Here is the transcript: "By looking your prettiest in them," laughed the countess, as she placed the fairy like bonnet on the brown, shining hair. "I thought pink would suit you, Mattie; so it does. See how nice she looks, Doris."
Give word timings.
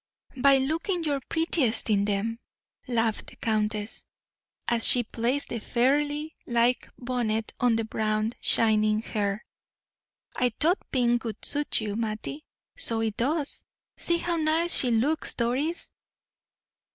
"By 0.35 0.57
looking 0.57 1.03
your 1.03 1.19
prettiest 1.29 1.87
in 1.91 2.05
them," 2.05 2.39
laughed 2.87 3.27
the 3.27 3.35
countess, 3.35 4.07
as 4.67 4.87
she 4.87 5.03
placed 5.03 5.49
the 5.49 5.59
fairy 5.59 6.35
like 6.47 6.89
bonnet 6.97 7.53
on 7.59 7.75
the 7.75 7.83
brown, 7.85 8.31
shining 8.41 9.03
hair. 9.03 9.45
"I 10.35 10.53
thought 10.59 10.79
pink 10.91 11.23
would 11.25 11.45
suit 11.45 11.81
you, 11.81 11.95
Mattie; 11.95 12.43
so 12.75 13.01
it 13.01 13.15
does. 13.15 13.63
See 13.95 14.17
how 14.17 14.37
nice 14.37 14.75
she 14.75 14.89
looks, 14.89 15.35
Doris." 15.35 15.93